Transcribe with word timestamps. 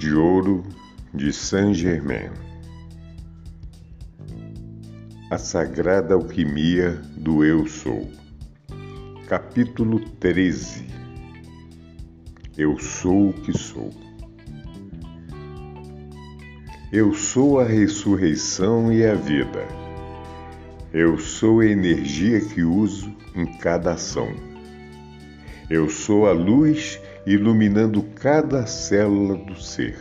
De 0.00 0.14
Ouro 0.14 0.64
de 1.12 1.30
Saint-Germain 1.30 2.30
A 5.30 5.36
Sagrada 5.36 6.14
Alquimia 6.14 6.92
do 7.18 7.44
Eu 7.44 7.66
Sou 7.66 8.10
Capítulo 9.28 10.00
13 10.18 10.86
Eu 12.56 12.78
sou 12.78 13.28
o 13.28 13.32
que 13.34 13.52
sou 13.52 13.90
Eu 16.90 17.12
sou 17.12 17.60
a 17.60 17.64
ressurreição 17.64 18.90
e 18.90 19.04
a 19.04 19.14
vida. 19.14 19.68
Eu 20.94 21.18
sou 21.18 21.60
a 21.60 21.66
energia 21.66 22.40
que 22.40 22.62
uso 22.62 23.14
em 23.36 23.44
cada 23.58 23.92
ação. 23.92 24.34
Eu 25.68 25.90
sou 25.90 26.26
a 26.26 26.32
luz 26.32 26.98
iluminando 27.26 28.02
cada 28.02 28.66
célula 28.66 29.36
do 29.36 29.60
ser. 29.60 29.98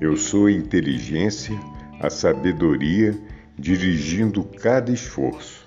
Eu 0.00 0.16
sou 0.16 0.46
a 0.46 0.52
inteligência, 0.52 1.58
a 2.00 2.10
sabedoria, 2.10 3.14
dirigindo 3.58 4.44
cada 4.44 4.92
esforço. 4.92 5.66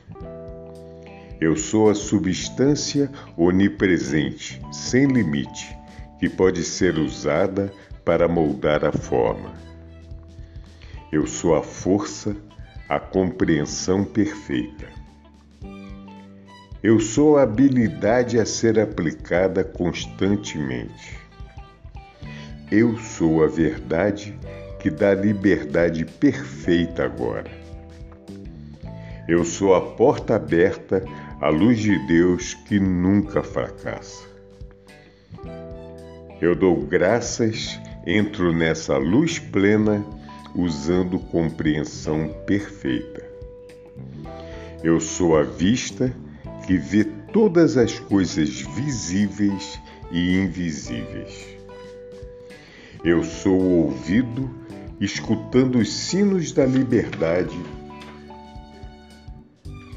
Eu 1.41 1.55
sou 1.55 1.89
a 1.89 1.95
substância 1.95 3.09
onipresente, 3.37 4.61
sem 4.71 5.07
limite, 5.07 5.75
que 6.19 6.29
pode 6.29 6.63
ser 6.63 6.97
usada 6.97 7.73
para 8.03 8.27
moldar 8.27 8.83
a 8.83 8.91
forma. 8.91 9.53
Eu 11.11 11.25
sou 11.25 11.55
a 11.55 11.63
força, 11.63 12.35
a 12.87 12.99
compreensão 12.99 14.03
perfeita. 14.03 14.98
Eu 16.81 16.97
sou 16.97 17.37
a 17.37 17.43
habilidade 17.43 18.39
a 18.39 18.45
ser 18.45 18.79
aplicada 18.79 19.65
constantemente. 19.65 21.19
Eu 22.71 22.97
sou 22.97 23.43
a 23.43 23.47
verdade 23.47 24.39
que 24.79 24.89
dá 24.89 25.13
liberdade 25.13 26.05
perfeita 26.05 27.03
agora. 27.03 27.51
Eu 29.27 29.43
sou 29.43 29.75
a 29.75 29.81
porta 29.81 30.35
aberta 30.35 31.03
à 31.41 31.49
luz 31.49 31.79
de 31.79 31.99
Deus 32.07 32.53
que 32.53 32.79
nunca 32.79 33.43
fracassa. 33.43 34.25
Eu 36.39 36.55
dou 36.55 36.77
graças, 36.77 37.77
entro 38.07 38.53
nessa 38.53 38.95
luz 38.95 39.37
plena 39.37 40.01
usando 40.55 41.19
compreensão 41.19 42.29
perfeita. 42.47 43.21
Eu 44.81 45.01
sou 45.01 45.37
a 45.37 45.43
vista 45.43 46.15
que 46.69 46.77
vê 46.77 47.03
todas 47.03 47.77
as 47.77 47.97
coisas 47.97 48.61
visíveis 48.61 49.81
e 50.11 50.37
invisíveis. 50.37 51.57
Eu 53.03 53.23
sou 53.23 53.59
o 53.59 53.85
ouvido 53.85 54.47
escutando 55.01 55.79
os 55.79 55.91
sinos 55.91 56.51
da 56.51 56.67
liberdade 56.67 57.59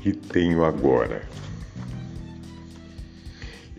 que 0.01 0.15
tenho 0.15 0.65
agora. 0.65 1.29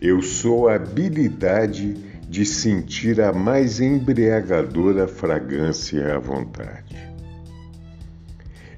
Eu 0.00 0.22
sou 0.22 0.68
a 0.68 0.76
habilidade 0.76 1.94
de 2.28 2.46
sentir 2.46 3.20
a 3.20 3.32
mais 3.32 3.80
embriagadora 3.80 5.08
fragrância 5.08 6.14
à 6.14 6.18
vontade. 6.20 6.96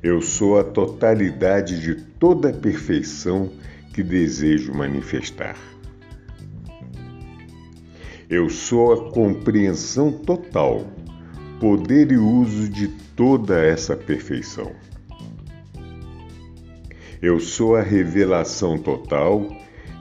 Eu 0.03 0.23
sou 0.23 0.59
a 0.59 0.65
totalidade 0.65 1.79
de 1.83 1.97
toda 1.97 2.49
a 2.49 2.55
perfeição 2.55 3.53
que 3.97 4.03
desejo 4.03 4.75
manifestar. 4.75 5.57
Eu 8.29 8.51
sou 8.51 8.93
a 8.93 9.11
compreensão 9.11 10.13
total, 10.13 10.87
poder 11.59 12.13
e 12.13 12.19
uso 12.19 12.69
de 12.69 12.89
toda 12.89 13.59
essa 13.59 13.97
perfeição. 13.97 14.71
Eu 17.23 17.41
sou 17.41 17.75
a 17.75 17.81
revelação 17.81 18.77
total 18.77 19.49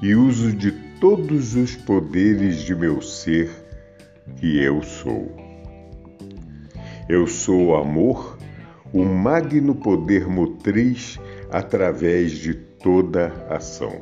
e 0.02 0.14
uso 0.14 0.52
de 0.52 0.74
todos 1.00 1.56
os 1.56 1.74
poderes 1.78 2.58
de 2.66 2.76
meu 2.76 3.02
ser 3.02 3.50
que 4.36 4.62
eu 4.62 4.84
sou. 4.84 5.34
Eu 7.08 7.26
sou 7.28 7.68
o 7.68 7.76
amor, 7.78 8.38
o 8.92 9.06
magno 9.06 9.74
poder 9.74 10.28
motriz 10.28 11.18
através 11.50 12.34
de 12.34 12.75
toda 12.86 13.34
ação. 13.50 14.00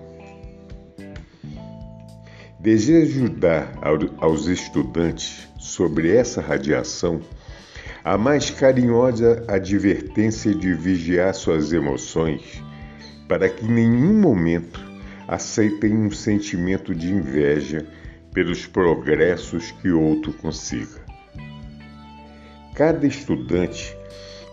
Desejo 2.60 3.30
dar 3.30 3.72
aos 4.18 4.48
estudantes 4.48 5.48
sobre 5.58 6.14
essa 6.14 6.42
radiação 6.42 7.22
a 8.04 8.18
mais 8.18 8.50
carinhosa 8.50 9.46
advertência 9.48 10.54
de 10.54 10.74
vigiar 10.74 11.34
suas 11.34 11.72
emoções 11.72 12.62
para 13.26 13.48
que 13.48 13.64
em 13.64 13.72
nenhum 13.72 14.20
momento 14.20 14.82
aceitem 15.30 15.96
um 15.96 16.12
sentimento 16.12 16.94
de 16.94 17.10
inveja 17.10 17.88
pelos 18.34 18.66
progressos 18.66 19.72
que 19.82 19.92
outro 19.92 20.34
consiga. 20.34 21.02
Cada 22.76 23.08
estudante 23.08 23.96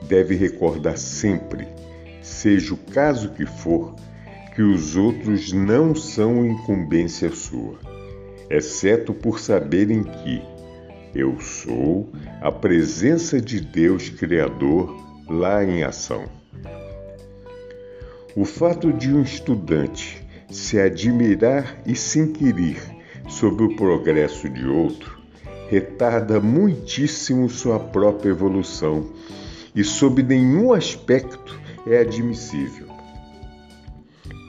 deve 0.02 0.36
recordar 0.36 0.96
sempre, 0.96 1.66
seja 2.22 2.74
o 2.74 2.76
caso 2.76 3.30
que 3.30 3.44
for, 3.44 3.96
que 4.54 4.62
os 4.62 4.96
outros 4.96 5.52
não 5.52 5.94
são 5.94 6.44
incumbência 6.44 7.30
sua, 7.30 7.78
exceto 8.48 9.14
por 9.14 9.38
saberem 9.38 10.02
que 10.02 10.42
eu 11.14 11.40
sou 11.40 12.10
a 12.40 12.50
presença 12.52 13.40
de 13.40 13.60
Deus 13.60 14.08
Criador 14.08 14.94
lá 15.28 15.64
em 15.64 15.82
ação. 15.82 16.24
O 18.36 18.44
fato 18.44 18.92
de 18.92 19.12
um 19.12 19.22
estudante 19.22 20.24
se 20.50 20.78
admirar 20.78 21.80
e 21.86 21.94
se 21.94 22.18
inquirir 22.18 22.78
sobre 23.28 23.64
o 23.64 23.76
progresso 23.76 24.48
de 24.48 24.66
outro 24.66 25.20
retarda 25.68 26.40
muitíssimo 26.40 27.48
sua 27.48 27.78
própria 27.78 28.30
evolução 28.30 29.08
e, 29.74 29.84
sob 29.84 30.20
nenhum 30.20 30.72
aspecto, 30.72 31.58
é 31.86 31.98
admissível. 31.98 32.88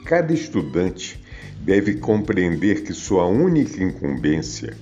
Cada 0.04 0.32
estudante 0.32 1.22
deve 1.60 1.94
compreender 1.94 2.82
que 2.82 2.92
sua 2.92 3.26
única 3.26 3.82
incumbência 3.82 4.74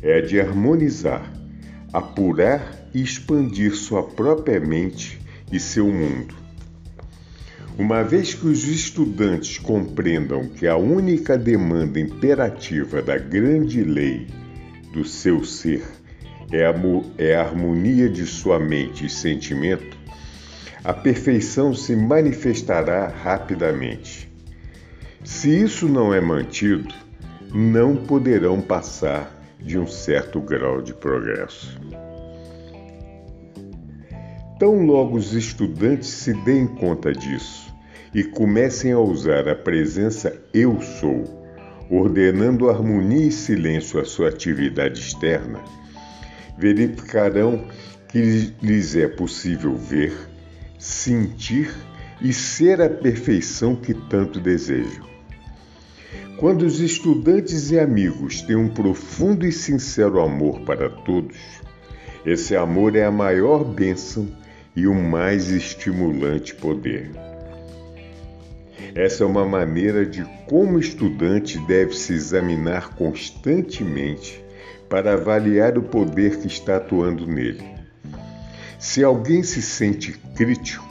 é 0.00 0.18
a 0.18 0.20
de 0.20 0.40
harmonizar, 0.40 1.30
apurar 1.92 2.88
e 2.94 3.02
expandir 3.02 3.74
sua 3.74 4.02
própria 4.02 4.58
mente 4.58 5.20
e 5.52 5.60
seu 5.60 5.86
mundo. 5.86 6.34
Uma 7.78 8.02
vez 8.02 8.34
que 8.34 8.46
os 8.46 8.64
estudantes 8.64 9.58
compreendam 9.58 10.48
que 10.48 10.66
a 10.66 10.76
única 10.76 11.38
demanda 11.38 12.00
imperativa 12.00 13.00
da 13.00 13.16
grande 13.16 13.82
lei 13.82 14.26
do 14.92 15.04
seu 15.04 15.44
ser 15.44 15.82
é 16.50 16.66
a, 16.66 16.74
é 17.16 17.34
a 17.34 17.42
harmonia 17.42 18.08
de 18.08 18.26
sua 18.26 18.58
mente 18.58 19.06
e 19.06 19.10
sentimento, 19.10 19.96
a 20.84 20.92
perfeição 20.92 21.74
se 21.74 21.94
manifestará 21.94 23.08
rapidamente. 23.08 24.31
Se 25.24 25.48
isso 25.48 25.88
não 25.88 26.12
é 26.12 26.20
mantido, 26.20 26.92
não 27.54 27.94
poderão 27.94 28.60
passar 28.60 29.32
de 29.60 29.78
um 29.78 29.86
certo 29.86 30.40
grau 30.40 30.82
de 30.82 30.92
progresso. 30.92 31.78
Tão 34.58 34.84
logo 34.84 35.16
os 35.16 35.32
estudantes 35.32 36.08
se 36.08 36.34
deem 36.44 36.66
conta 36.66 37.12
disso 37.12 37.72
e 38.12 38.24
comecem 38.24 38.90
a 38.90 38.98
usar 38.98 39.48
a 39.48 39.54
presença 39.54 40.36
Eu 40.52 40.80
Sou, 40.80 41.24
ordenando 41.88 42.68
harmonia 42.68 43.28
e 43.28 43.32
silêncio 43.32 44.00
à 44.00 44.04
sua 44.04 44.28
atividade 44.28 45.00
externa, 45.00 45.60
verificarão 46.58 47.64
que 48.08 48.52
lhes 48.60 48.96
é 48.96 49.06
possível 49.06 49.76
ver, 49.76 50.12
sentir 50.78 51.72
e 52.20 52.32
ser 52.32 52.80
a 52.80 52.90
perfeição 52.90 53.76
que 53.76 53.94
tanto 53.94 54.40
desejam. 54.40 55.11
Quando 56.42 56.62
os 56.62 56.80
estudantes 56.80 57.70
e 57.70 57.78
amigos 57.78 58.42
têm 58.42 58.56
um 58.56 58.68
profundo 58.68 59.46
e 59.46 59.52
sincero 59.52 60.20
amor 60.20 60.62
para 60.62 60.90
todos, 60.90 61.36
esse 62.26 62.56
amor 62.56 62.96
é 62.96 63.04
a 63.04 63.12
maior 63.12 63.62
bênção 63.62 64.26
e 64.74 64.88
o 64.88 64.92
mais 64.92 65.50
estimulante 65.50 66.52
poder. 66.56 67.12
Essa 68.92 69.22
é 69.22 69.26
uma 69.28 69.44
maneira 69.44 70.04
de 70.04 70.24
como 70.48 70.78
o 70.78 70.80
estudante 70.80 71.60
deve 71.60 71.94
se 71.94 72.12
examinar 72.12 72.96
constantemente 72.96 74.44
para 74.88 75.12
avaliar 75.12 75.78
o 75.78 75.82
poder 75.84 76.40
que 76.40 76.48
está 76.48 76.78
atuando 76.78 77.24
nele. 77.24 77.62
Se 78.80 79.04
alguém 79.04 79.44
se 79.44 79.62
sente 79.62 80.18
crítico, 80.34 80.84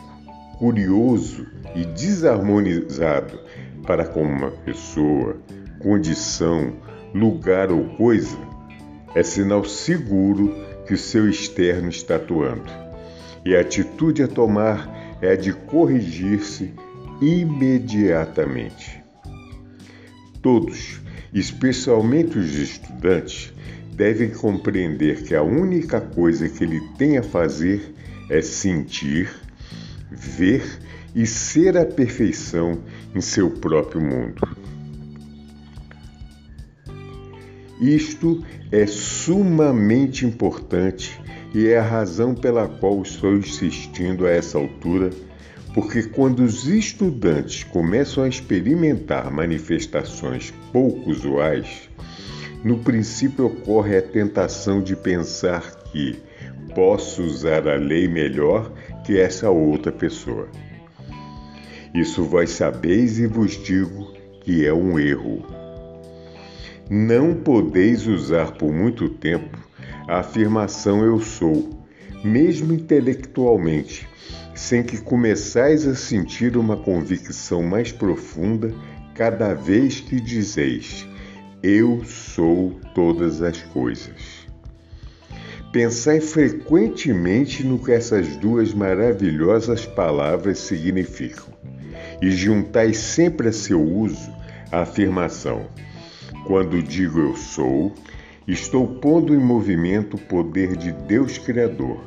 curioso 0.58 1.46
e 1.76 1.84
desarmonizado 1.84 3.38
para 3.86 4.06
com 4.06 4.24
uma 4.24 4.52
pessoa, 4.52 5.38
condição, 5.80 6.74
lugar 7.14 7.72
ou 7.72 7.84
coisa, 7.96 8.38
é 9.16 9.24
sinal 9.24 9.64
seguro 9.66 10.56
que 10.88 10.94
o 10.94 10.98
seu 10.98 11.30
externo 11.30 11.90
está 11.90 12.16
atuando. 12.16 12.72
E 13.46 13.56
a 13.56 13.62
atitude 13.62 14.24
a 14.24 14.28
tomar 14.28 15.18
é 15.22 15.32
a 15.32 15.36
de 15.36 15.54
corrigir-se 15.54 16.74
imediatamente. 17.22 19.04
Todos, 20.42 21.02
especialmente 21.34 22.38
os 22.38 22.56
estudantes, 22.56 23.54
devem 23.94 24.30
compreender 24.32 25.24
que 25.24 25.36
a 25.36 25.44
única 25.44 26.02
coisa 26.02 26.50
que 26.50 26.64
ele 26.64 26.80
tem 26.98 27.18
a 27.18 27.24
fazer 27.24 27.94
é 28.30 28.42
sentir, 28.42 29.30
ver 30.10 30.64
e 31.16 31.26
ser 31.26 31.78
a 31.78 31.86
perfeição 31.86 32.80
em 33.14 33.22
seu 33.22 33.50
próprio 33.50 34.02
mundo. 34.02 34.42
Isto 37.82 38.44
é 38.72 38.86
sumamente 38.86 40.26
importante 40.26 41.20
e 41.54 41.68
é 41.68 41.80
a 41.80 41.84
razão 41.84 42.36
pela 42.36 42.68
qual 42.68 43.02
estou 43.02 43.36
insistindo 43.36 44.26
a 44.26 44.30
essa 44.30 44.58
altura, 44.58 45.10
porque 45.74 46.04
quando 46.04 46.44
os 46.44 46.68
estudantes 46.68 47.64
começam 47.64 48.24
a 48.24 48.28
experimentar 48.28 49.32
manifestações 49.32 50.54
pouco 50.72 51.10
usuais, 51.10 51.90
no 52.64 52.78
princípio 52.78 53.48
ocorre 53.48 53.98
a 53.98 54.02
tentação 54.02 54.82
de 54.82 54.96
pensar 54.96 55.72
que 55.86 56.20
posso 56.76 57.24
usar 57.24 57.68
a 57.68 57.76
lei 57.76 58.08
melhor 58.08 58.72
que 59.04 59.20
essa 59.20 59.50
outra 59.50 59.92
pessoa. 59.92 60.48
Isso 61.94 62.24
vós 62.24 62.52
sabeis 62.52 63.20
e 63.20 63.28
vos 63.28 63.52
digo 63.52 64.14
que 64.42 64.66
é 64.66 64.74
um 64.74 64.98
erro. 64.98 65.46
Não 66.90 67.34
podeis 67.34 68.08
usar 68.08 68.54
por 68.54 68.72
muito 68.72 69.10
tempo 69.10 69.58
a 70.08 70.20
afirmação 70.20 71.04
eu 71.04 71.20
sou, 71.20 71.70
mesmo 72.24 72.74
intelectualmente, 72.74 74.08
sem 74.56 74.84
que 74.84 74.98
começais 74.98 75.86
a 75.86 75.94
sentir 75.94 76.56
uma 76.56 76.78
convicção 76.78 77.62
mais 77.62 77.92
profunda 77.92 78.74
cada 79.14 79.54
vez 79.54 80.00
que 80.00 80.20
dizeis 80.20 81.06
eu 81.64 82.04
sou 82.06 82.80
todas 82.96 83.42
as 83.42 83.62
coisas. 83.62 84.48
Pensai 85.72 86.20
frequentemente 86.20 87.64
no 87.64 87.78
que 87.78 87.92
essas 87.92 88.36
duas 88.38 88.74
maravilhosas 88.74 89.86
palavras 89.86 90.58
significam 90.58 91.61
e 92.22 92.30
juntai 92.32 92.94
sempre 92.94 93.50
a 93.50 93.52
seu 93.52 93.82
uso 93.82 94.32
a 94.72 94.82
afirmação: 94.82 95.66
quando 96.46 96.82
digo 96.82 97.20
eu 97.20 97.36
sou, 97.36 97.94
estou 98.48 98.88
pondo 98.88 99.34
em 99.34 99.40
movimento 99.40 100.16
o 100.16 100.22
poder 100.22 100.76
de 100.78 100.92
Deus 100.92 101.38
Criador, 101.38 102.06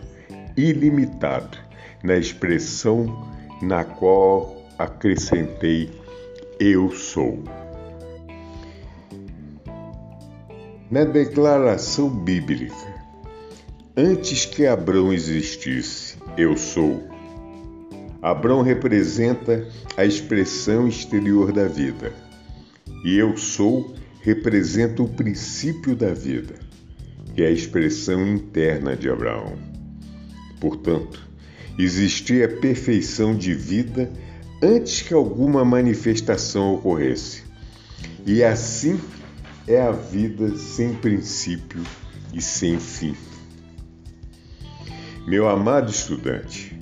ilimitado, 0.56 1.58
na 2.02 2.16
expressão 2.16 3.28
na 3.60 3.84
qual 3.84 4.62
acrescentei 4.78 5.90
eu 6.60 6.90
sou. 6.90 7.42
Na 10.90 11.04
declaração 11.04 12.08
bíblica, 12.08 12.74
antes 13.96 14.44
que 14.44 14.66
Abraão 14.66 15.12
existisse, 15.12 16.16
eu 16.36 16.56
sou 16.56 17.13
Abrão 18.24 18.62
representa 18.62 19.68
a 19.98 20.04
expressão 20.06 20.88
exterior 20.88 21.52
da 21.52 21.68
vida, 21.68 22.10
e 23.04 23.18
eu 23.18 23.36
sou 23.36 23.94
representa 24.22 25.02
o 25.02 25.08
princípio 25.10 25.94
da 25.94 26.14
vida, 26.14 26.54
que 27.34 27.42
é 27.42 27.48
a 27.48 27.50
expressão 27.50 28.26
interna 28.26 28.96
de 28.96 29.10
Abraão. 29.10 29.58
Portanto, 30.58 31.20
existia 31.78 32.46
a 32.46 32.48
perfeição 32.48 33.36
de 33.36 33.52
vida 33.52 34.10
antes 34.62 35.02
que 35.02 35.12
alguma 35.12 35.62
manifestação 35.62 36.76
ocorresse. 36.76 37.42
E 38.24 38.42
assim 38.42 38.98
é 39.68 39.82
a 39.82 39.90
vida 39.90 40.56
sem 40.56 40.94
princípio 40.94 41.82
e 42.32 42.40
sem 42.40 42.80
fim. 42.80 43.14
Meu 45.26 45.46
amado 45.46 45.90
estudante, 45.90 46.73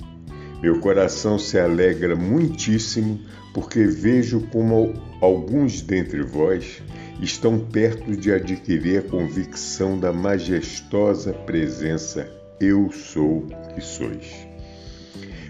meu 0.63 0.79
coração 0.79 1.37
se 1.37 1.59
alegra 1.59 2.15
muitíssimo 2.15 3.19
porque 3.53 3.83
vejo 3.83 4.47
como 4.47 4.93
alguns 5.19 5.81
dentre 5.81 6.23
vós 6.23 6.81
estão 7.19 7.59
perto 7.59 8.15
de 8.15 8.31
adquirir 8.31 8.99
a 8.99 9.01
convicção 9.01 9.99
da 9.99 10.13
majestosa 10.13 11.33
presença 11.33 12.31
Eu 12.61 12.89
sou 12.93 13.45
que 13.75 13.81
sois. 13.81 14.47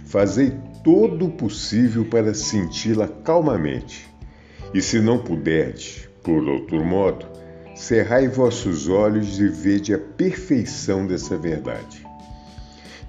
Fazei 0.08 0.52
todo 0.84 1.28
o 1.28 1.32
possível 1.32 2.06
para 2.06 2.34
senti-la 2.34 3.08
calmamente, 3.08 4.10
e 4.74 4.82
se 4.82 5.00
não 5.00 5.20
puderdes, 5.20 6.10
por 6.24 6.44
outro 6.44 6.84
modo, 6.84 7.28
cerrai 7.76 8.28
vossos 8.28 8.90
olhos 8.90 9.40
e 9.40 9.48
vede 9.48 9.94
a 9.94 10.00
perfeição 10.00 11.06
dessa 11.06 11.38
verdade. 11.38 12.04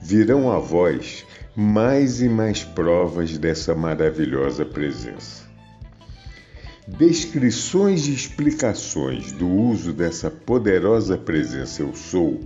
Virão 0.02 0.52
a 0.52 0.58
vós 0.58 1.24
mais 1.56 2.20
e 2.20 2.28
mais 2.28 2.64
provas 2.64 3.38
dessa 3.38 3.76
maravilhosa 3.76 4.64
presença. 4.64 5.44
Descrições 6.86 8.08
e 8.08 8.12
explicações 8.12 9.30
do 9.30 9.48
uso 9.48 9.92
dessa 9.92 10.30
poderosa 10.30 11.16
presença 11.16 11.82
Eu 11.82 11.94
Sou 11.94 12.40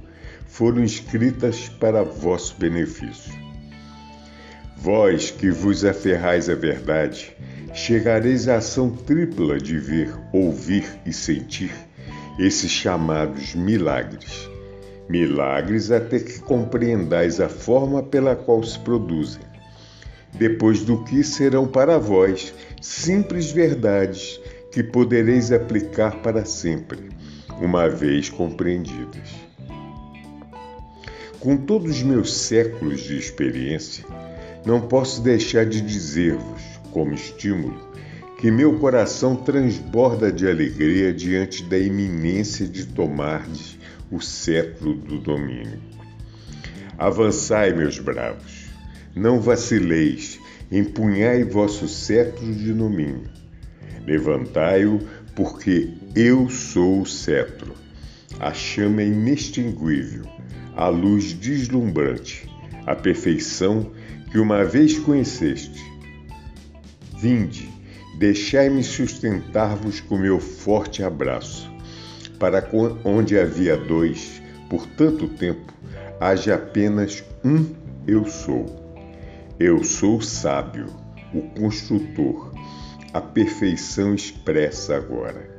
foram 0.47 0.85
escritas 0.85 1.69
para 1.69 2.05
vosso 2.05 2.55
benefício. 2.59 3.33
Vós 4.77 5.31
que 5.31 5.51
vos 5.51 5.85
aferrais 5.87 6.51
à 6.51 6.55
verdade, 6.55 7.35
chegareis 7.73 8.47
à 8.47 8.57
ação 8.57 8.91
tripla 8.91 9.59
de 9.59 9.79
ver, 9.79 10.15
ouvir 10.33 10.87
e 11.07 11.13
sentir 11.15 11.73
esses 12.39 12.71
chamados 12.71 13.55
milagres 13.55 14.49
milagres 15.09 15.91
até 15.91 16.19
que 16.19 16.39
compreendais 16.41 17.41
a 17.41 17.49
forma 17.49 18.03
pela 18.03 18.37
qual 18.37 18.63
se 18.63 18.79
produzem, 18.79 19.43
depois 20.35 20.85
do 20.85 21.03
que 21.05 21.25
serão 21.25 21.67
para 21.67 21.99
vós 21.99 22.55
simples 22.81 23.51
verdades 23.51 24.39
que 24.71 24.83
podereis 24.83 25.51
aplicar 25.51 26.17
para 26.23 26.45
sempre, 26.45 27.09
uma 27.61 27.89
vez 27.89 28.29
compreendidas. 28.29 29.31
Com 31.41 31.57
todos 31.57 31.91
os 31.97 32.03
meus 32.03 32.37
séculos 32.37 33.01
de 33.01 33.17
experiência, 33.17 34.05
não 34.67 34.81
posso 34.81 35.23
deixar 35.23 35.65
de 35.65 35.81
dizer-vos, 35.81 36.63
como 36.93 37.15
estímulo, 37.15 37.89
que 38.39 38.51
meu 38.51 38.79
coração 38.79 39.35
transborda 39.35 40.31
de 40.31 40.49
alegria 40.49 41.13
diante 41.13 41.63
da 41.65 41.79
iminência 41.79 42.67
de 42.67 42.87
tomardes 42.87 43.78
o 44.11 44.21
cetro 44.21 44.95
do 44.95 45.19
domínio. 45.19 45.81
Avançai, 46.97 47.73
meus 47.73 47.99
bravos, 47.99 48.67
não 49.15 49.41
vacileis, 49.41 50.41
empunhai 50.71 51.45
vosso 51.45 51.87
cetro 51.87 52.53
de 52.53 52.73
domínio. 52.73 53.29
Levantai-o, 54.07 55.01
porque 55.37 55.93
eu 56.17 56.49
sou 56.49 57.03
o 57.03 57.07
cetro, 57.07 57.75
a 58.41 58.53
chama 58.53 59.03
inextinguível, 59.03 60.25
a 60.75 60.89
luz 60.89 61.33
deslumbrante, 61.33 62.49
a 62.87 62.97
perfeição 62.97 63.93
que 64.31 64.39
uma 64.39 64.65
vez 64.65 64.99
conheceste. 64.99 65.81
Vinde, 67.21 67.69
deixai-me 68.19 68.83
sustentar-vos 68.83 70.01
com 70.01 70.17
meu 70.17 70.41
forte 70.41 71.03
abraço 71.03 71.78
para 72.39 72.69
onde 73.05 73.39
havia 73.39 73.77
dois, 73.77 74.41
por 74.69 74.87
tanto 74.87 75.29
tempo, 75.29 75.73
haja 76.21 76.55
apenas 76.55 77.25
um 77.45 77.75
eu 78.07 78.25
sou. 78.27 78.67
Eu 79.59 79.83
sou 79.83 80.21
sábio, 80.21 80.87
o 81.35 81.43
construtor, 81.43 82.55
a 83.13 83.21
perfeição 83.21 84.15
expressa 84.15 84.97
agora. 84.97 85.59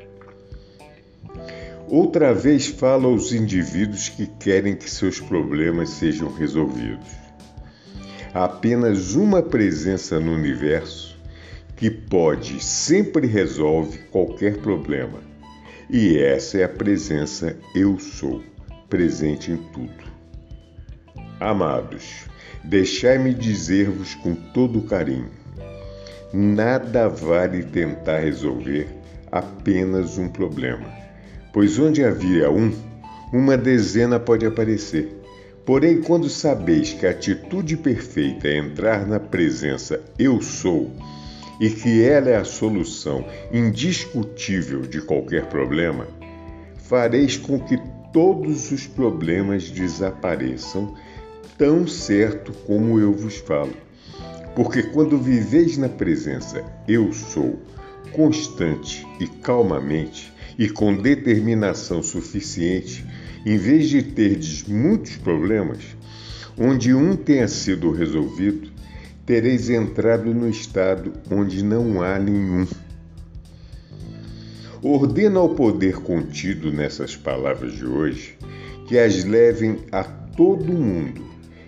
Outra 1.88 2.34
vez 2.34 2.68
fala 2.68 3.06
aos 3.06 3.34
indivíduos 3.34 4.10
que 4.10 4.28
querem 4.28 4.76
que 4.76 4.90
seus 4.90 5.20
problemas 5.20 5.90
sejam 5.90 6.32
resolvidos. 6.32 7.10
Há 8.34 8.46
apenas 8.46 9.16
uma 9.16 9.42
presença 9.42 10.20
no 10.20 10.34
universo 10.34 11.18
que 11.76 11.90
pode, 11.90 12.64
sempre 12.64 13.26
resolve 13.26 13.98
qualquer 14.12 14.58
problema. 14.58 15.29
E 15.90 16.18
essa 16.20 16.60
é 16.60 16.64
a 16.64 16.70
presença 16.70 17.58
Eu 17.74 18.00
Sou, 18.00 18.44
presente 18.90 19.52
em 19.52 19.58
tudo. 19.74 20.10
Amados, 21.40 22.26
deixai-me 22.64 23.34
dizer-vos 23.34 24.16
com 24.16 24.36
todo 24.36 24.84
carinho: 24.84 25.32
nada 26.34 27.08
vale 27.08 27.64
tentar 27.64 28.20
resolver 28.20 28.88
apenas 29.32 30.18
um 30.18 30.28
problema 30.28 31.00
pois 31.52 31.80
onde 31.80 32.04
havia 32.04 32.52
um, 32.52 32.72
uma 33.34 33.58
dezena 33.58 34.20
pode 34.20 34.46
aparecer. 34.46 35.16
Porém, 35.66 36.02
quando 36.02 36.30
sabeis 36.30 36.94
que 36.94 37.06
a 37.06 37.12
atitude 37.12 37.78
perfeita 37.78 38.48
é 38.48 38.58
entrar 38.58 39.06
na 39.06 39.20
presença 39.20 40.02
Eu 40.18 40.42
Sou 40.42 40.92
e 41.60 41.70
que 41.70 42.04
ela 42.04 42.30
é 42.30 42.38
a 42.38 42.46
solução 42.46 43.26
indiscutível 43.52 44.82
de 44.82 45.02
qualquer 45.02 45.48
problema, 45.48 46.08
fareis 46.78 47.38
com 47.38 47.60
que 47.60 47.78
todos 48.14 48.72
os 48.72 48.88
problemas 48.88 49.70
desapareçam, 49.70 50.96
tão 51.58 51.86
certo 51.86 52.54
como 52.66 53.00
eu 53.00 53.14
vos 53.14 53.38
falo. 53.38 53.74
Porque 54.56 54.84
quando 54.84 55.18
viveis 55.18 55.78
na 55.78 55.90
presença 55.90 56.64
Eu 56.88 57.14
Sou, 57.14 57.60
constante 58.12 59.06
e 59.20 59.28
calmamente, 59.28 60.34
e 60.58 60.68
com 60.70 60.94
determinação 60.94 62.02
suficiente, 62.02 63.06
em 63.46 63.58
vez 63.58 63.88
de 63.88 64.02
terdes 64.02 64.64
muitos 64.68 65.16
problemas, 65.18 65.80
onde 66.58 66.94
um 66.94 67.16
tenha 67.16 67.48
sido 67.48 67.92
resolvido, 67.92 68.70
tereis 69.30 69.70
entrado 69.70 70.34
no 70.34 70.50
estado 70.50 71.14
onde 71.30 71.64
não 71.64 72.02
há 72.02 72.18
nenhum. 72.18 72.66
Ordena 74.82 75.40
ao 75.40 75.50
poder 75.50 75.98
contido 75.98 76.72
nessas 76.72 77.16
palavras 77.16 77.74
de 77.74 77.86
hoje 77.86 78.36
que 78.88 78.98
as 78.98 79.24
levem 79.24 79.82
a 79.92 80.04
todo 80.04 80.74
mundo, 80.74 81.24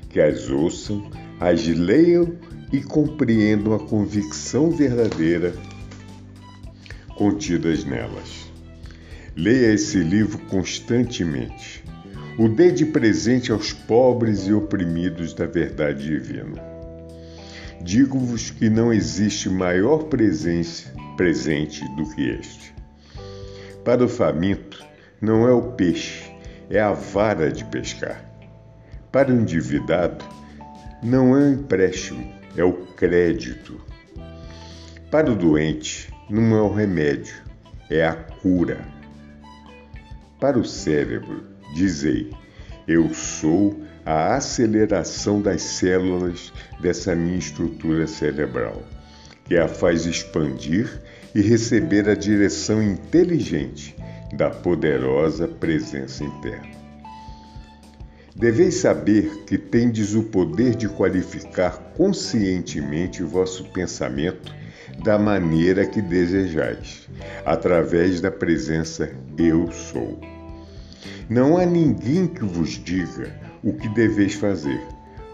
que 0.09 0.19
as 0.19 0.49
ouçam, 0.49 1.07
as 1.39 1.67
leiam 1.67 2.35
e 2.73 2.81
compreendam 2.81 3.75
a 3.75 3.79
convicção 3.79 4.71
verdadeira 4.71 5.53
contidas 7.15 7.85
nelas. 7.85 8.51
Leia 9.35 9.71
esse 9.71 9.99
livro 9.99 10.39
constantemente. 10.49 11.83
O 12.39 12.49
dê 12.49 12.71
de 12.71 12.87
presente 12.87 13.51
aos 13.51 13.71
pobres 13.71 14.47
e 14.47 14.51
oprimidos 14.51 15.35
da 15.35 15.45
verdade 15.45 16.05
divina. 16.07 16.70
Digo-vos 17.83 18.51
que 18.51 18.69
não 18.69 18.93
existe 18.93 19.49
maior 19.49 20.05
presente 20.05 21.83
do 21.95 22.07
que 22.13 22.29
este. 22.29 22.75
Para 23.83 24.05
o 24.05 24.07
faminto, 24.07 24.85
não 25.19 25.47
é 25.47 25.51
o 25.51 25.71
peixe, 25.71 26.31
é 26.69 26.79
a 26.79 26.93
vara 26.93 27.51
de 27.51 27.65
pescar. 27.65 28.23
Para 29.11 29.31
o 29.31 29.41
endividado, 29.41 30.23
não 31.01 31.35
é 31.35 31.41
o 31.41 31.53
empréstimo, 31.53 32.31
é 32.55 32.63
o 32.63 32.73
crédito. 32.73 33.81
Para 35.09 35.31
o 35.31 35.35
doente, 35.35 36.13
não 36.29 36.55
é 36.55 36.61
o 36.61 36.71
remédio, 36.71 37.35
é 37.89 38.05
a 38.05 38.13
cura. 38.13 38.79
Para 40.39 40.59
o 40.59 40.63
cérebro, 40.63 41.43
dizei: 41.73 42.31
Eu 42.87 43.11
sou 43.13 43.81
a 44.05 44.35
aceleração 44.35 45.41
das 45.41 45.61
células 45.61 46.51
dessa 46.81 47.15
minha 47.15 47.37
estrutura 47.37 48.07
cerebral, 48.07 48.81
que 49.45 49.57
a 49.57 49.67
faz 49.67 50.05
expandir 50.05 51.01
e 51.35 51.41
receber 51.41 52.09
a 52.09 52.15
direção 52.15 52.81
inteligente 52.81 53.95
da 54.33 54.49
poderosa 54.49 55.47
presença 55.47 56.23
interna. 56.23 56.81
Deveis 58.35 58.75
saber 58.75 59.43
que 59.45 59.57
tendes 59.57 60.15
o 60.15 60.23
poder 60.23 60.75
de 60.75 60.87
qualificar 60.87 61.77
conscientemente 61.95 63.21
o 63.21 63.27
vosso 63.27 63.65
pensamento 63.65 64.55
da 65.03 65.19
maneira 65.19 65.85
que 65.85 66.01
desejais, 66.01 67.09
através 67.45 68.21
da 68.21 68.31
presença 68.31 69.11
Eu 69.37 69.71
Sou. 69.71 70.19
Não 71.29 71.57
há 71.57 71.65
ninguém 71.65 72.25
que 72.27 72.43
vos 72.43 72.71
diga 72.71 73.40
o 73.63 73.73
que 73.73 73.87
deveis 73.89 74.33
fazer, 74.33 74.81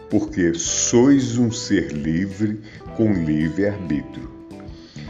porque 0.09 0.53
sois 0.53 1.37
um 1.37 1.51
ser 1.51 1.91
livre 1.91 2.61
com 2.95 3.13
livre 3.13 3.67
arbítrio. 3.67 4.29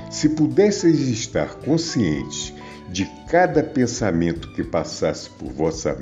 Se 0.10 0.30
pudesseis 0.30 1.00
estar 1.02 1.56
conscientes 1.56 2.54
de 2.90 3.06
cada 3.30 3.62
pensamento 3.62 4.54
que 4.54 4.64
passasse 4.64 5.30
por 5.30 5.52
vossa, 5.52 5.98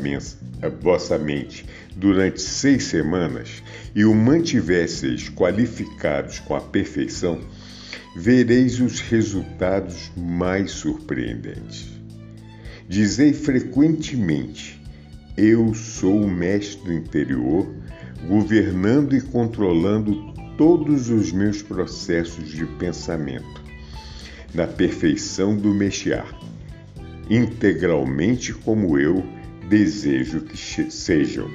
vossa 0.82 1.18
mente 1.18 1.66
durante 1.96 2.42
seis 2.42 2.86
semanas 2.86 3.64
e 3.96 4.06
o 4.06 4.14
mantivesseis 4.14 5.30
qualificados 5.30 6.40
com 6.40 6.56
a 6.56 6.62
perfeição, 6.62 7.42
vereis 8.16 8.80
os 8.80 9.00
resultados 9.00 10.12
mais 10.16 10.72
surpreendentes. 10.72 11.88
Dizei 12.88 13.34
frequentemente: 13.34 14.80
Eu 15.38 15.74
sou 15.74 16.22
o 16.22 16.28
mestre 16.30 16.94
interior, 16.94 17.68
governando 18.28 19.16
e 19.16 19.22
controlando 19.22 20.34
todos 20.58 21.10
os 21.10 21.32
meus 21.32 21.62
processos 21.62 22.50
de 22.50 22.66
pensamento, 22.66 23.62
na 24.54 24.66
perfeição 24.66 25.56
do 25.56 25.74
mexer, 25.74 26.24
integralmente 27.30 28.54
como 28.54 28.98
eu 28.98 29.24
desejo 29.68 30.42
que 30.42 30.58
sejam. 30.90 31.50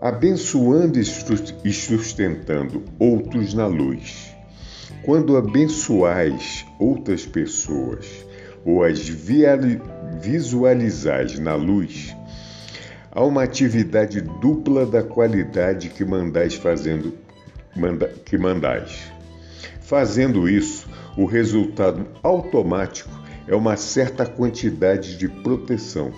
Abençoando 0.00 0.98
e 0.98 1.72
sustentando 1.72 2.82
outros 2.98 3.54
na 3.54 3.66
luz 3.66 4.32
quando 5.02 5.36
abençoais 5.36 6.64
outras 6.78 7.26
pessoas 7.26 8.06
ou 8.64 8.84
as 8.84 9.08
visualizais 10.20 11.38
na 11.38 11.54
luz, 11.54 12.14
há 13.10 13.24
uma 13.24 13.42
atividade 13.42 14.20
dupla 14.20 14.86
da 14.86 15.02
qualidade 15.02 15.88
que 15.88 16.04
mandais 16.04 16.54
fazendo 16.54 17.14
manda, 17.76 18.08
que 18.24 18.36
mandais. 18.36 19.12
Fazendo 19.80 20.48
isso, 20.48 20.88
o 21.16 21.24
resultado 21.24 22.06
automático 22.22 23.10
é 23.46 23.54
uma 23.54 23.76
certa 23.76 24.24
quantidade 24.24 25.16
de 25.16 25.28
proteção. 25.28 26.12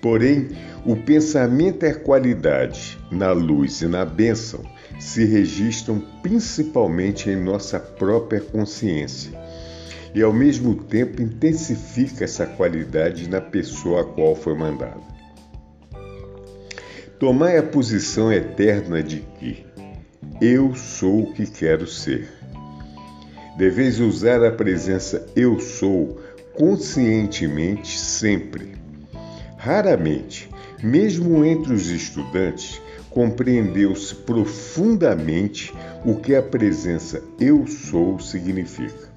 Porém, 0.00 0.50
o 0.84 0.94
pensamento 0.94 1.84
é 1.84 1.92
qualidade 1.92 2.98
na 3.10 3.32
luz 3.32 3.82
e 3.82 3.86
na 3.86 4.04
bênção 4.04 4.60
se 5.00 5.24
registram 5.24 6.00
principalmente 6.22 7.28
em 7.28 7.36
nossa 7.36 7.78
própria 7.78 8.40
consciência 8.40 9.45
e, 10.16 10.22
ao 10.22 10.32
mesmo 10.32 10.74
tempo, 10.74 11.20
intensifica 11.20 12.24
essa 12.24 12.46
qualidade 12.46 13.28
na 13.28 13.38
pessoa 13.38 14.00
a 14.00 14.04
qual 14.04 14.34
foi 14.34 14.54
mandada. 14.54 15.02
Tomai 17.20 17.58
a 17.58 17.62
posição 17.62 18.32
eterna 18.32 19.02
de 19.02 19.20
que 19.38 19.66
eu 20.40 20.74
sou 20.74 21.24
o 21.24 21.34
que 21.34 21.44
quero 21.44 21.86
ser. 21.86 22.30
Deveis 23.58 24.00
usar 24.00 24.42
a 24.42 24.50
presença 24.50 25.26
eu 25.36 25.60
sou 25.60 26.18
conscientemente 26.54 27.98
sempre. 27.98 28.74
Raramente, 29.58 30.48
mesmo 30.82 31.44
entre 31.44 31.74
os 31.74 31.90
estudantes, 31.90 32.80
compreendeu-se 33.10 34.14
profundamente 34.14 35.74
o 36.06 36.14
que 36.14 36.34
a 36.34 36.42
presença 36.42 37.22
Eu 37.38 37.66
Sou 37.66 38.18
significa. 38.18 39.15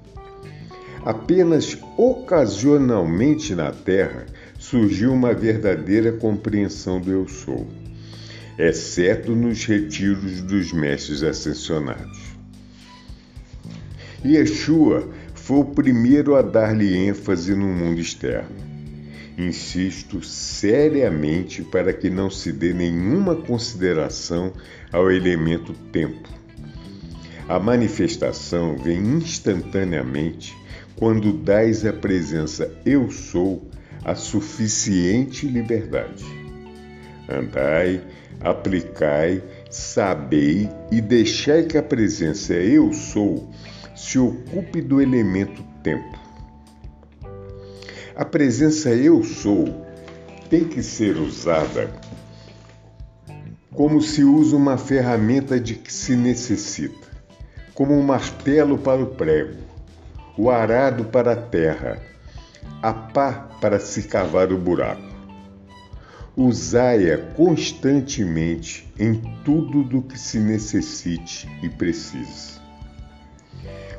Apenas 1.04 1.78
ocasionalmente 1.96 3.54
na 3.54 3.70
Terra 3.70 4.26
surgiu 4.58 5.12
uma 5.12 5.32
verdadeira 5.32 6.12
compreensão 6.12 7.00
do 7.00 7.10
Eu 7.10 7.26
Sou, 7.26 7.66
exceto 8.58 9.32
nos 9.32 9.64
retiros 9.64 10.42
dos 10.42 10.72
mestres 10.72 11.22
ascensionados. 11.22 12.20
Yeshua 14.24 15.08
foi 15.34 15.58
o 15.58 15.64
primeiro 15.64 16.36
a 16.36 16.42
dar-lhe 16.42 16.94
ênfase 16.94 17.54
no 17.54 17.66
mundo 17.66 18.00
externo 18.00 18.70
insisto 19.38 20.22
seriamente 20.22 21.62
para 21.62 21.92
que 21.92 22.10
não 22.10 22.30
se 22.30 22.52
dê 22.52 22.72
nenhuma 22.72 23.34
consideração 23.34 24.52
ao 24.92 25.10
elemento 25.10 25.72
tempo. 25.92 26.28
A 27.48 27.58
manifestação 27.58 28.76
vem 28.76 28.98
instantaneamente 28.98 30.56
quando 31.00 31.32
dais 31.32 31.86
à 31.86 31.94
presença 31.94 32.70
Eu 32.84 33.10
Sou 33.10 33.70
a 34.04 34.14
suficiente 34.14 35.48
liberdade. 35.48 36.26
Andai, 37.26 38.02
aplicai, 38.38 39.42
sabei 39.70 40.68
e 40.92 41.00
deixai 41.00 41.62
que 41.62 41.78
a 41.78 41.82
presença 41.82 42.52
Eu 42.52 42.92
Sou 42.92 43.50
se 43.96 44.18
ocupe 44.18 44.82
do 44.82 45.00
elemento 45.00 45.62
tempo. 45.82 46.18
A 48.14 48.24
presença 48.26 48.90
Eu 48.90 49.24
Sou 49.24 49.86
tem 50.50 50.64
que 50.64 50.82
ser 50.82 51.16
usada 51.16 51.90
como 53.72 54.02
se 54.02 54.22
usa 54.22 54.54
uma 54.54 54.76
ferramenta 54.76 55.58
de 55.58 55.76
que 55.76 55.90
se 55.90 56.14
necessita, 56.14 57.08
como 57.72 57.94
um 57.94 58.02
martelo 58.02 58.76
para 58.76 59.02
o 59.02 59.06
prego, 59.06 59.69
o 60.40 60.48
arado 60.48 61.04
para 61.04 61.32
a 61.32 61.36
terra, 61.36 62.00
a 62.80 62.94
pá 62.94 63.46
para 63.60 63.78
se 63.78 64.04
cavar 64.04 64.50
o 64.50 64.56
buraco. 64.56 65.02
Usai-a 66.34 67.18
constantemente 67.18 68.90
em 68.98 69.20
tudo 69.44 69.84
do 69.84 70.00
que 70.00 70.18
se 70.18 70.38
necessite 70.38 71.46
e 71.62 71.68
precise. 71.68 72.58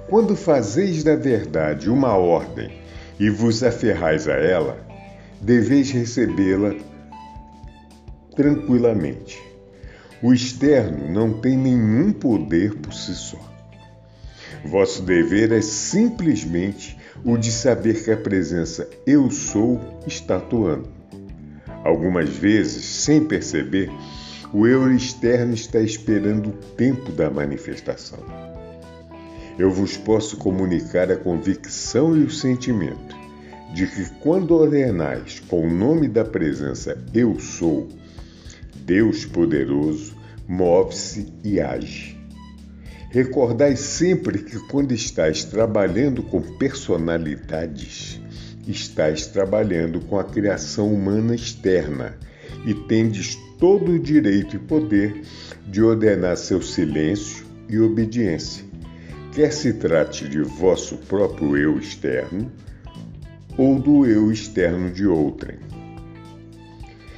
Quando 0.10 0.36
fazeis 0.36 1.04
da 1.04 1.16
verdade 1.16 1.92
uma 1.92 2.18
ordem 2.18 2.72
e 3.20 3.30
vos 3.30 3.64
aferrais 3.64 4.28
a 4.28 4.34
ela, 4.34 4.84
deveis 5.40 5.92
recebê-la 5.92 6.74
tranquilamente 8.36 9.40
o 10.24 10.34
externo 10.34 11.08
não 11.08 11.40
tem 11.40 11.56
nenhum 11.56 12.12
poder 12.12 12.78
por 12.78 12.94
si 12.94 13.14
só. 13.14 13.51
Vosso 14.64 15.02
dever 15.02 15.52
é 15.52 15.62
simplesmente 15.62 16.98
o 17.26 17.38
de 17.38 17.52
saber 17.52 18.04
que 18.04 18.12
a 18.12 18.18
presença 18.18 18.88
Eu 19.06 19.30
Sou 19.32 19.80
está 20.06 20.38
atuando. 20.38 20.88
Algumas 21.84 22.30
vezes, 22.30 22.86
sem 22.86 23.24
perceber, 23.24 23.90
o 24.54 24.68
eu 24.68 24.92
externo 24.92 25.54
está 25.54 25.80
esperando 25.80 26.50
o 26.50 26.76
tempo 26.76 27.12
da 27.12 27.30
manifestação. 27.30 28.20
Eu 29.58 29.72
vos 29.72 29.98
posso 29.98 30.38
comunicar 30.38 31.12
a 31.12 31.18
convicção 31.18 32.16
e 32.16 32.24
o 32.24 32.30
sentimento 32.30 33.16
de 33.74 33.88
que 33.88 34.10
quando 34.20 34.56
ordenais 34.56 35.40
com 35.40 35.66
o 35.66 35.70
nome 35.70 36.08
da 36.08 36.26
presença 36.26 36.98
Eu 37.14 37.40
Sou, 37.40 37.88
Deus 38.76 39.26
poderoso 39.26 40.16
move-se 40.48 41.32
e 41.44 41.60
age. 41.60 42.21
Recordai 43.12 43.76
sempre 43.76 44.40
que 44.40 44.58
quando 44.70 44.94
estás 44.94 45.44
trabalhando 45.44 46.24
com 46.24 46.42
personalidades, 46.42 48.22
estás 48.66 49.28
trabalhando 49.28 50.00
com 50.00 50.18
a 50.18 50.24
criação 50.24 50.94
humana 50.94 51.36
externa 51.36 52.18
e 52.66 52.74
tendes 52.74 53.38
todo 53.60 53.92
o 53.92 54.00
direito 54.00 54.56
e 54.56 54.60
poder 54.60 55.24
de 55.68 55.84
ordenar 55.84 56.38
seu 56.38 56.62
silêncio 56.62 57.46
e 57.68 57.78
obediência, 57.80 58.64
quer 59.34 59.52
se 59.52 59.74
trate 59.74 60.30
de 60.30 60.42
vosso 60.42 60.96
próprio 60.96 61.58
eu 61.58 61.78
externo 61.78 62.50
ou 63.58 63.78
do 63.78 64.06
eu 64.06 64.32
externo 64.32 64.90
de 64.90 65.06
outrem. 65.06 65.58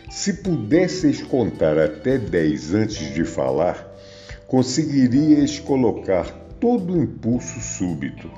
Se 0.09 0.33
pudesseis 0.33 1.21
contar 1.21 1.77
até 1.77 2.17
dez 2.17 2.73
antes 2.73 3.13
de 3.13 3.23
falar, 3.23 3.92
conseguiríeis 4.53 5.57
colocar 5.57 6.25
todo 6.60 6.93
o 6.93 7.01
impulso 7.01 7.60
súbito. 7.60 8.29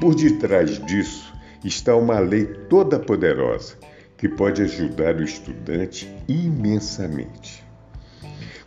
Por 0.00 0.14
detrás 0.14 0.82
disso 0.86 1.34
está 1.62 1.94
uma 1.94 2.18
lei 2.18 2.46
toda 2.70 2.98
poderosa 2.98 3.74
que 4.16 4.26
pode 4.26 4.62
ajudar 4.62 5.16
o 5.16 5.22
estudante 5.22 6.10
imensamente. 6.26 7.62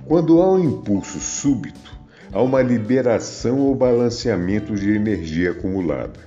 Quando 0.05 0.39
há 0.39 0.51
um 0.51 0.63
impulso 0.63 1.19
súbito, 1.19 1.99
há 2.31 2.43
uma 2.43 2.61
liberação 2.61 3.57
ou 3.61 3.73
balanceamento 3.73 4.75
de 4.75 4.91
energia 4.91 5.49
acumulada. 5.49 6.19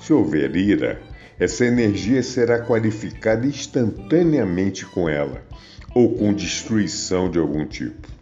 Se 0.00 0.12
houver 0.12 0.56
ira, 0.56 1.00
essa 1.38 1.64
energia 1.64 2.20
será 2.20 2.66
qualificada 2.66 3.46
instantaneamente 3.46 4.84
com 4.84 5.08
ela 5.08 5.40
ou 5.94 6.16
com 6.16 6.34
destruição 6.34 7.30
de 7.30 7.38
algum 7.38 7.64
tipo. 7.64 8.13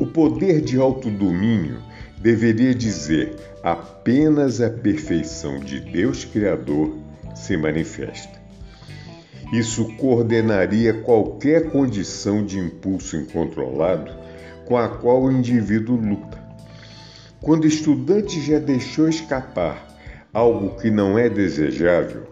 O 0.00 0.06
poder 0.06 0.62
de 0.62 0.78
autodomínio 0.78 1.82
deveria 2.18 2.74
dizer 2.74 3.36
apenas 3.62 4.58
a 4.58 4.70
perfeição 4.70 5.60
de 5.60 5.78
Deus 5.78 6.24
Criador 6.24 6.96
se 7.34 7.54
manifesta. 7.54 8.40
Isso 9.52 9.94
coordenaria 9.98 10.94
qualquer 10.94 11.70
condição 11.70 12.42
de 12.42 12.58
impulso 12.58 13.14
incontrolado 13.14 14.10
com 14.64 14.78
a 14.78 14.88
qual 14.88 15.24
o 15.24 15.30
indivíduo 15.30 15.96
luta. 15.96 16.42
Quando 17.42 17.64
o 17.64 17.68
estudante 17.68 18.40
já 18.40 18.58
deixou 18.58 19.06
escapar 19.06 19.86
algo 20.32 20.80
que 20.80 20.90
não 20.90 21.18
é 21.18 21.28
desejável, 21.28 22.22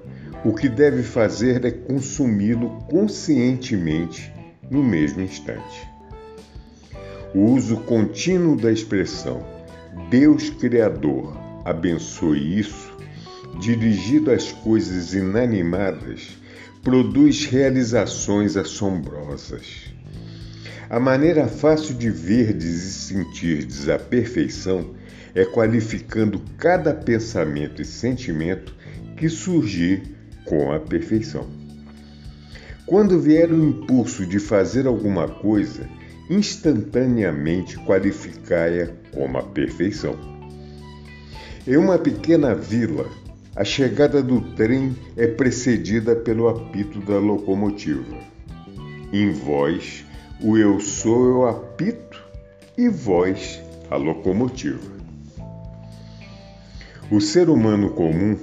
o 0.42 0.54
que 0.54 0.70
deve 0.70 1.02
fazer 1.02 1.66
é 1.66 1.70
consumi-lo 1.70 2.78
conscientemente 2.88 4.32
no 4.70 4.82
mesmo 4.82 5.20
instante. 5.20 5.87
O 7.34 7.40
uso 7.52 7.76
contínuo 7.78 8.56
da 8.56 8.72
expressão 8.72 9.44
Deus 10.08 10.48
Criador 10.48 11.36
abençoe 11.62 12.58
isso, 12.58 12.90
dirigido 13.60 14.30
às 14.30 14.50
coisas 14.50 15.12
inanimadas, 15.12 16.38
produz 16.82 17.44
realizações 17.44 18.56
assombrosas. 18.56 19.92
A 20.88 20.98
maneira 20.98 21.46
fácil 21.46 21.94
de 21.94 22.08
verdes 22.10 22.84
e 22.84 22.92
sentirdes 22.92 23.90
a 23.90 23.98
perfeição 23.98 24.94
é 25.34 25.44
qualificando 25.44 26.40
cada 26.56 26.94
pensamento 26.94 27.82
e 27.82 27.84
sentimento 27.84 28.74
que 29.18 29.28
surgir 29.28 30.02
com 30.46 30.72
a 30.72 30.80
perfeição. 30.80 31.46
Quando 32.86 33.20
vier 33.20 33.52
o 33.52 33.68
impulso 33.68 34.24
de 34.24 34.38
fazer 34.38 34.86
alguma 34.86 35.28
coisa, 35.28 35.86
instantaneamente 36.30 37.78
qualificai-a 37.78 38.88
como 39.12 39.38
a 39.38 39.42
perfeição. 39.42 40.16
Em 41.66 41.76
uma 41.76 41.98
pequena 41.98 42.54
vila, 42.54 43.06
a 43.54 43.64
chegada 43.64 44.22
do 44.22 44.40
trem 44.54 44.96
é 45.16 45.26
precedida 45.26 46.14
pelo 46.14 46.48
apito 46.48 47.00
da 47.00 47.18
locomotiva. 47.18 48.16
Em 49.12 49.32
vós, 49.32 50.04
o 50.40 50.56
eu 50.56 50.80
sou 50.80 51.26
é 51.26 51.34
o 51.34 51.46
apito 51.46 52.22
e 52.76 52.88
vós, 52.88 53.60
a 53.90 53.96
locomotiva. 53.96 54.98
O 57.10 57.20
ser 57.20 57.48
humano 57.48 57.90
comum 57.90 58.36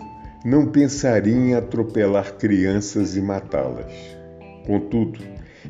não 0.43 0.67
pensaria 0.67 1.33
em 1.33 1.55
atropelar 1.55 2.33
crianças 2.33 3.15
e 3.15 3.21
matá-las. 3.21 3.93
Contudo, 4.65 5.19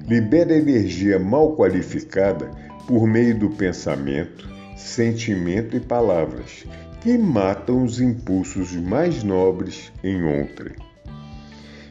libera 0.07 0.55
energia 0.55 1.17
mal 1.19 1.55
qualificada 1.55 2.49
por 2.87 3.07
meio 3.07 3.37
do 3.37 3.49
pensamento, 3.49 4.47
sentimento 4.75 5.75
e 5.75 5.79
palavras, 5.79 6.65
que 7.01 7.17
matam 7.17 7.83
os 7.83 7.99
impulsos 7.99 8.73
mais 8.73 9.23
nobres 9.23 9.91
em 10.03 10.23
outrem. 10.23 10.75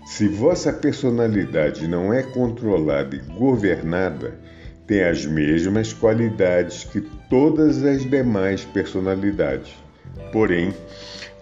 Se 0.06 0.28
vossa 0.28 0.72
personalidade 0.72 1.88
não 1.88 2.12
é 2.12 2.22
controlada 2.22 3.16
e 3.16 3.20
governada, 3.20 4.38
tem 4.86 5.02
as 5.02 5.24
mesmas 5.24 5.92
qualidades 5.92 6.84
que 6.84 7.00
todas 7.28 7.82
as 7.82 8.08
demais 8.08 8.64
personalidades 8.64 9.84
Porém, 10.32 10.74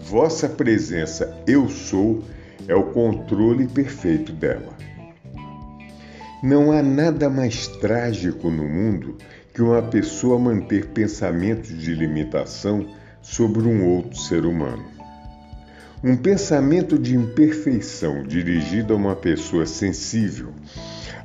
vossa 0.01 0.49
presença 0.49 1.35
eu 1.47 1.69
sou 1.69 2.23
é 2.69 2.75
o 2.75 2.85
controle 2.85 3.67
perfeito 3.67 4.33
dela. 4.33 4.73
Não 6.43 6.73
há 6.73 6.83
nada 6.83 7.31
mais 7.31 7.69
trágico 7.69 8.51
no 8.51 8.65
mundo 8.65 9.17
que 9.55 9.63
uma 9.63 9.81
pessoa 9.81 10.41
manter 10.41 10.87
pensamentos 10.87 11.79
de 11.79 11.95
limitação 11.95 12.85
sobre 13.23 13.63
um 13.63 13.87
outro 13.87 14.19
ser 14.19 14.45
humano. 14.45 14.85
Um 16.03 16.17
pensamento 16.17 16.99
de 16.99 17.15
imperfeição 17.15 18.25
dirigido 18.25 18.93
a 18.93 18.97
uma 18.97 19.15
pessoa 19.15 19.67
sensível 19.67 20.53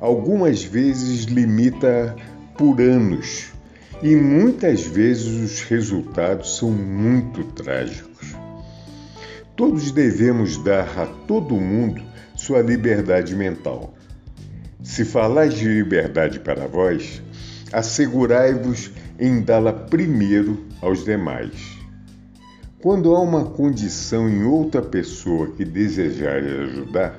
algumas 0.00 0.62
vezes 0.62 1.24
limita 1.24 2.14
por 2.56 2.80
anos 2.80 3.52
e 4.00 4.14
muitas 4.14 4.86
vezes 4.86 5.26
os 5.26 5.62
resultados 5.62 6.58
são 6.58 6.70
muito 6.70 7.42
trágicos. 7.42 8.36
Todos 9.56 9.90
devemos 9.90 10.62
dar 10.62 10.96
a 10.96 11.06
todo 11.06 11.56
mundo 11.56 12.00
sua 12.36 12.62
liberdade 12.62 13.34
mental. 13.34 13.97
Se 14.82 15.04
falais 15.04 15.54
de 15.54 15.66
liberdade 15.66 16.38
para 16.38 16.66
vós, 16.66 17.22
assegurai-vos 17.72 18.90
em 19.18 19.42
dá-la 19.42 19.72
primeiro 19.72 20.64
aos 20.80 21.04
demais. 21.04 21.78
Quando 22.80 23.14
há 23.14 23.20
uma 23.20 23.44
condição 23.44 24.28
em 24.28 24.44
outra 24.44 24.80
pessoa 24.80 25.50
que 25.50 25.64
desejar 25.64 26.36
ajudar, 26.36 27.18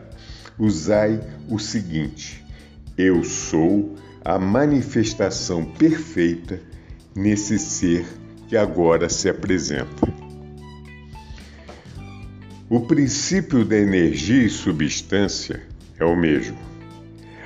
usai 0.58 1.20
o 1.50 1.60
seguinte: 1.60 2.46
Eu 2.98 3.24
sou 3.26 3.96
a 4.24 4.40
manifestação 4.40 5.66
perfeita 5.66 6.62
nesse 7.14 7.60
ser 7.60 8.06
que 8.48 8.56
agora 8.56 9.10
se 9.10 9.30
apresenta. 9.30 10.08
O 12.70 12.82
princípio 12.82 13.66
da 13.66 13.76
energia 13.76 14.44
e 14.44 14.50
substância 14.50 15.62
é 16.00 16.06
o 16.06 16.16
mesmo. 16.16 16.58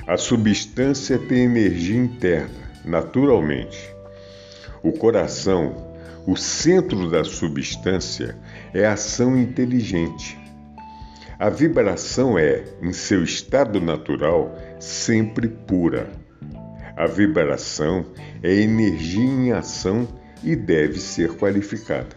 A 0.06 0.18
substância 0.18 1.18
tem 1.18 1.46
energia 1.46 1.98
interna, 1.98 2.72
naturalmente. 2.86 3.94
O 4.84 4.92
coração 4.92 5.94
o 6.26 6.38
centro 6.38 7.10
da 7.10 7.26
substância 7.26 8.38
é 8.74 8.86
ação 8.86 9.38
inteligente. 9.38 10.40
A 11.38 11.50
vibração 11.50 12.40
é, 12.40 12.64
em 12.82 12.94
seu 12.94 13.26
estado 13.26 13.82
natural, 13.82 14.58
sempre 14.80 15.50
pura. 15.50 16.10
A 16.96 17.06
vibração 17.08 18.06
é 18.42 18.54
energia 18.54 19.26
em 19.26 19.52
ação 19.52 20.08
e 20.42 20.56
deve 20.56 20.98
ser 20.98 21.36
qualificada. 21.36 22.16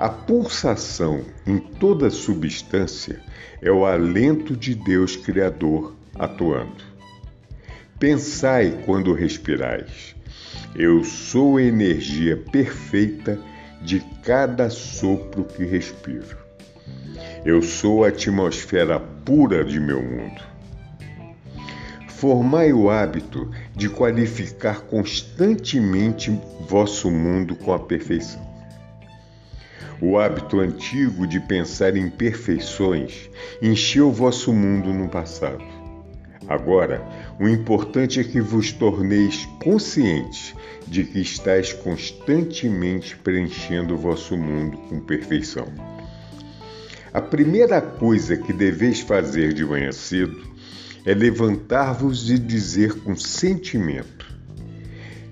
A 0.00 0.08
pulsação 0.08 1.22
em 1.46 1.58
toda 1.58 2.08
substância 2.08 3.20
é 3.60 3.70
o 3.70 3.84
alento 3.84 4.56
de 4.56 4.74
Deus 4.74 5.16
Criador 5.16 5.94
atuando. 6.14 6.82
Pensai 7.98 8.82
quando 8.84 9.12
respirais. 9.12 10.14
Eu 10.74 11.04
sou 11.04 11.56
a 11.56 11.62
energia 11.62 12.36
perfeita 12.36 13.38
de 13.80 14.00
cada 14.22 14.70
sopro 14.70 15.44
que 15.44 15.64
respiro. 15.64 16.36
Eu 17.44 17.62
sou 17.62 18.04
a 18.04 18.08
atmosfera 18.08 18.98
pura 18.98 19.64
de 19.64 19.78
meu 19.78 20.02
mundo. 20.02 20.42
Formai 22.08 22.72
o 22.72 22.88
hábito 22.88 23.50
de 23.76 23.88
qualificar 23.88 24.80
constantemente 24.82 26.30
vosso 26.68 27.10
mundo 27.10 27.54
com 27.54 27.72
a 27.72 27.78
perfeição. 27.78 28.42
O 30.00 30.18
hábito 30.18 30.58
antigo 30.58 31.26
de 31.26 31.38
pensar 31.38 31.96
em 31.96 32.10
perfeições 32.10 33.30
encheu 33.60 34.10
vosso 34.10 34.52
mundo 34.52 34.92
no 34.92 35.08
passado. 35.08 35.73
Agora, 36.48 37.02
o 37.40 37.48
importante 37.48 38.20
é 38.20 38.24
que 38.24 38.40
vos 38.40 38.72
torneis 38.72 39.46
conscientes 39.62 40.54
de 40.86 41.04
que 41.04 41.20
estáis 41.20 41.72
constantemente 41.72 43.16
preenchendo 43.16 43.94
o 43.94 43.98
vosso 43.98 44.36
mundo 44.36 44.76
com 44.88 45.00
perfeição. 45.00 45.66
A 47.12 47.20
primeira 47.20 47.80
coisa 47.80 48.36
que 48.36 48.52
deveis 48.52 49.00
fazer 49.00 49.54
de 49.54 49.64
manhã 49.64 49.92
cedo 49.92 50.54
é 51.06 51.14
levantar-vos 51.14 52.28
e 52.30 52.38
dizer 52.38 52.94
com 53.00 53.16
sentimento: 53.16 54.26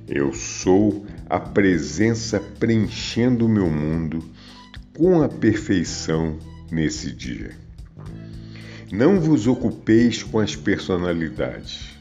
Eu 0.09 0.33
sou 0.33 1.05
a 1.29 1.41
presença 1.41 2.39
preenchendo 2.59 3.47
o 3.47 3.49
meu 3.49 3.69
mundo 3.69 4.25
com 4.97 5.23
a 5.23 5.29
perfeição 5.29 6.39
nesse 6.71 7.11
dia. 7.11 7.62
Não 8.93 9.19
vos 9.19 9.47
ocupeis 9.47 10.23
com 10.23 10.39
as 10.39 10.55
personalidades. 10.55 11.99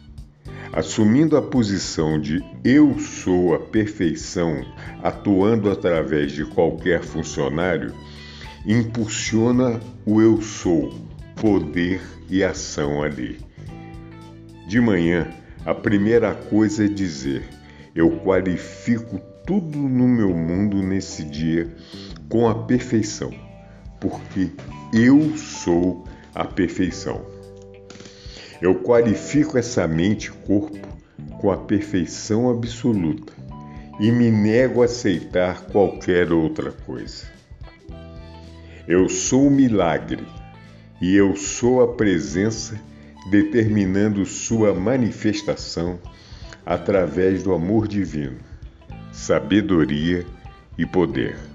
Assumindo 0.74 1.38
a 1.38 1.42
posição 1.42 2.20
de 2.20 2.44
eu 2.66 3.00
sou 3.00 3.56
a 3.56 3.60
perfeição, 3.60 4.66
atuando 5.02 5.72
através 5.72 6.34
de 6.34 6.44
qualquer 6.44 7.02
funcionário, 7.02 7.96
impulsiona 8.66 9.80
o 10.06 10.22
eu 10.22 10.42
sou, 10.42 10.94
poder 11.38 12.02
e 12.30 12.44
ação 12.44 13.02
ali. 13.02 13.40
De 14.68 14.82
manhã, 14.82 15.30
a 15.66 15.74
primeira 15.74 16.36
coisa 16.36 16.84
é 16.84 16.90
dizer: 16.90 17.48
eu 17.96 18.20
qualifico 18.20 19.18
tudo 19.48 19.78
no 19.78 20.10
meu 20.10 20.36
mundo 20.36 20.84
nesse 20.84 21.24
dia 21.24 21.74
com 22.28 22.50
a 22.50 22.66
perfeição, 22.66 23.32
porque 23.98 24.50
eu 24.94 25.38
sou 25.38 26.11
a 26.34 26.46
perfeição. 26.46 27.26
Eu 28.62 28.76
qualifico 28.76 29.58
essa 29.58 29.88
mente 29.88 30.28
e 30.28 30.32
corpo 30.32 30.88
com 31.39 31.52
a 31.52 31.58
perfeição 31.58 32.50
absoluta 32.50 33.34
e 34.00 34.12
me 34.12 34.32
nego 34.32 34.82
a 34.82 34.86
aceitar 34.86 35.65
qualquer 35.65 36.32
outra 36.32 36.72
coisa. 36.72 37.26
Eu 38.88 39.08
sou 39.10 39.48
o 39.48 39.52
milagre 39.52 40.26
e 41.02 41.15
eu 41.15 41.36
sou 41.36 41.82
a 41.82 41.94
presença 41.94 42.80
determinando 43.30 44.26
sua 44.26 44.74
manifestação 44.74 46.00
através 46.65 47.44
do 47.44 47.54
amor 47.54 47.88
divino, 47.88 48.38
sabedoria 49.12 50.26
e 50.78 50.86
poder. 50.86 51.51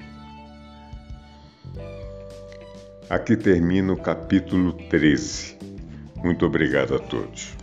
Aqui 3.08 3.36
termina 3.36 3.92
o 3.92 3.96
capítulo 3.96 4.72
13. 4.72 5.56
Muito 6.24 6.44
obrigado 6.44 6.96
a 6.96 6.98
todos. 6.98 7.56